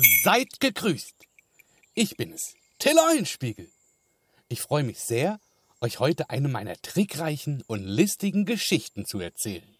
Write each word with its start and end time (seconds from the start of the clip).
Seid 0.00 0.60
gegrüßt. 0.60 1.14
Ich 1.94 2.16
bin 2.16 2.32
es, 2.32 2.54
Till 2.78 2.96
Eulenspiegel. 2.98 3.68
Ich 4.48 4.60
freue 4.60 4.84
mich 4.84 5.00
sehr, 5.00 5.40
euch 5.80 5.98
heute 5.98 6.30
eine 6.30 6.46
meiner 6.46 6.76
trickreichen 6.76 7.64
und 7.66 7.82
listigen 7.82 8.44
Geschichten 8.44 9.06
zu 9.06 9.18
erzählen. 9.18 9.76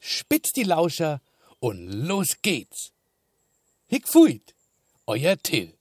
Spitzt 0.00 0.56
die 0.56 0.62
Lauscher 0.62 1.20
und 1.58 1.86
los 1.86 2.36
geht's. 2.40 2.92
Hick 3.88 4.08
fuit, 4.08 4.54
euer 5.06 5.36
Till. 5.36 5.76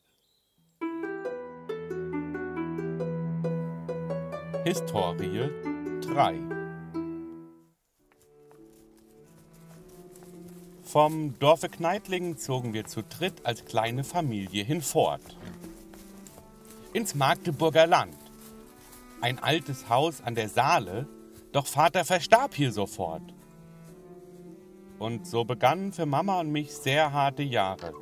Historie 4.66 5.50
3 6.02 6.55
Vom 10.86 11.38
Dorfe 11.40 11.68
Kneitlingen 11.68 12.38
zogen 12.38 12.74
wir 12.74 12.86
zu 12.86 13.02
dritt 13.02 13.44
als 13.44 13.66
kleine 13.66 14.04
Familie 14.04 14.64
hinfort. 14.64 15.22
Ins 16.94 17.16
Magdeburger 17.16 17.88
Land. 17.88 18.16
Ein 19.20 19.40
altes 19.40 19.90
Haus 19.90 20.22
an 20.22 20.36
der 20.36 20.48
Saale, 20.48 21.08
doch 21.52 21.66
Vater 21.66 22.06
verstarb 22.06 22.54
hier 22.54 22.72
sofort. 22.72 23.23
Und 25.00 25.26
so 25.26 25.44
begannen 25.44 25.92
für 25.92 26.06
Mama 26.06 26.40
und 26.40 26.52
mich 26.52 26.72
sehr 26.72 27.12
harte 27.12 27.44
Jahre. 27.44 27.94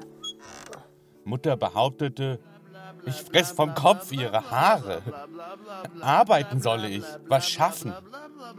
Mutter 1.24 1.56
behauptete, 1.56 2.40
ich 3.06 3.16
fress 3.16 3.52
vom 3.52 3.74
Kopf 3.74 4.12
ihre 4.12 4.52
Haare. 4.52 5.02
Arbeiten 6.02 6.62
solle 6.62 6.90
ich, 6.90 7.06
was 7.28 7.50
schaffen, 7.50 7.94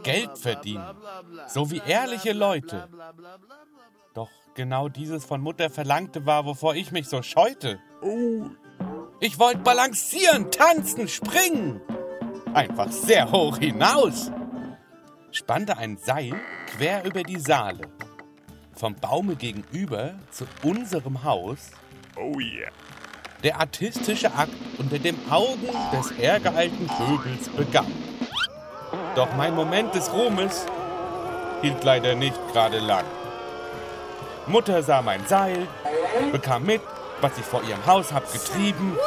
Geld 0.02 0.38
verdienen, 0.38 0.97
so 1.48 1.70
wie 1.70 1.83
ehrliche 1.87 2.33
Leute. 2.33 2.88
Doch 4.15 4.30
genau 4.55 4.88
dieses 4.88 5.25
von 5.25 5.41
Mutter 5.41 5.70
verlangte 5.70 6.27
war, 6.27 6.45
wovor 6.45 6.75
ich 6.75 6.92
mich 6.92 7.09
so 7.09 7.23
scheute. 7.23 7.79
Ich 9.20 9.39
wollte 9.39 9.61
balancieren, 9.61 10.50
tanzen, 10.50 11.09
springen. 11.09 11.81
Einfach 12.53 12.91
sehr 12.92 13.31
hoch 13.31 13.59
hinaus. 13.59 14.31
Spannte 15.31 15.77
ein 15.77 15.97
Seil 15.97 16.34
quer 16.66 17.05
über 17.05 17.22
die 17.22 17.41
Saale. 17.41 17.89
Vom 18.75 18.94
Baume 18.94 19.37
gegenüber 19.37 20.14
zu 20.31 20.44
unserem 20.62 21.25
Haus. 21.25 21.70
Oh 22.16 22.39
yeah. 22.39 22.70
Der 23.42 23.61
artistische 23.61 24.33
Akt 24.33 24.53
unter 24.78 24.98
dem 24.98 25.16
Augen 25.31 25.69
des 25.92 26.12
ehrgehalten 26.12 26.87
Pöbels 26.87 27.48
begann. 27.50 27.92
Doch 29.15 29.29
mein 29.37 29.55
Moment 29.55 29.95
des 29.95 30.12
Ruhmes 30.12 30.67
hielt 31.62 31.84
leider 31.84 32.15
nicht 32.15 32.37
gerade 32.53 32.79
lang. 32.79 33.05
Mutter 34.47 34.83
sah 34.83 35.03
mein 35.03 35.25
Seil, 35.27 35.67
bekam 36.33 36.65
mit, 36.65 36.83
was 37.21 37.39
ich 37.39 37.45
vor 37.45 37.62
ihrem 37.62 37.84
Haus 37.87 38.12
hab 38.12 38.31
getrieben. 38.33 38.98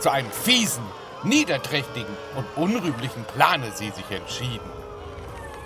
Zu 0.00 0.10
einem 0.10 0.30
fiesen, 0.30 0.82
niederträchtigen 1.22 2.16
und 2.36 2.46
unrühmlichen 2.56 3.24
Plane 3.24 3.70
sie 3.74 3.90
sich 3.90 4.10
entschieden. 4.10 4.70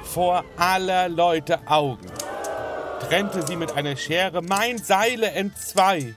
Vor 0.05 0.45
aller 0.59 1.09
Leute 1.09 1.59
Augen 1.67 2.11
trennte 3.01 3.47
sie 3.47 3.57
mit 3.57 3.75
einer 3.75 3.97
Schere 3.97 4.42
mein 4.42 4.79
Seile 4.79 5.31
entzwei. 5.33 6.14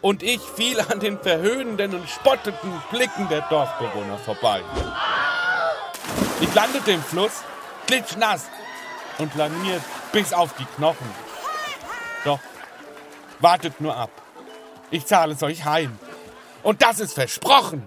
Und 0.00 0.22
ich 0.22 0.40
fiel 0.40 0.80
an 0.80 1.00
den 1.00 1.18
verhöhnenden 1.18 1.94
und 1.94 2.08
spottenden 2.08 2.82
Blicken 2.90 3.28
der 3.28 3.42
Dorfbewohner 3.42 4.16
vorbei. 4.18 4.62
Ich 6.40 6.54
landete 6.54 6.92
im 6.92 7.02
Fluss, 7.02 7.42
klitschnass 7.86 8.48
und 9.18 9.34
laniert 9.34 9.82
bis 10.12 10.32
auf 10.32 10.54
die 10.54 10.64
Knochen. 10.64 11.08
Doch 12.24 12.40
wartet 13.40 13.80
nur 13.80 13.96
ab. 13.96 14.10
Ich 14.90 15.04
zahle 15.04 15.34
es 15.34 15.42
euch 15.42 15.64
heim. 15.64 15.98
Und 16.62 16.82
das 16.82 17.00
ist 17.00 17.14
versprochen. 17.14 17.86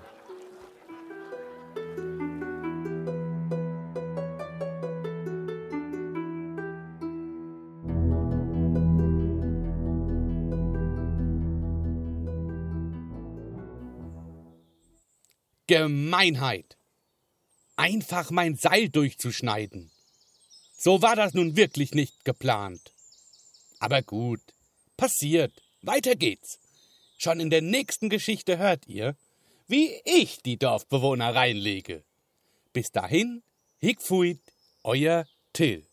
Gemeinheit. 15.68 16.81
Einfach 17.82 18.30
mein 18.30 18.58
Seil 18.58 18.90
durchzuschneiden. 18.90 19.90
So 20.78 21.02
war 21.02 21.16
das 21.16 21.34
nun 21.34 21.56
wirklich 21.56 21.96
nicht 21.96 22.24
geplant. 22.26 22.94
Aber 23.80 24.04
gut, 24.04 24.40
passiert. 24.98 25.52
Weiter 25.82 26.16
geht's. 26.16 26.60
Schon 27.18 27.40
in 27.40 27.50
der 27.50 27.64
nächsten 27.64 28.10
Geschichte 28.10 28.60
hört 28.60 28.88
ihr, 28.88 29.16
wie 29.68 30.00
ich 30.06 30.44
die 30.44 30.58
Dorfbewohner 30.58 31.34
reinlege. 31.34 32.04
Bis 32.72 32.92
dahin, 32.92 33.42
Hickfuit, 33.80 34.42
euer 34.84 35.26
Till. 35.52 35.84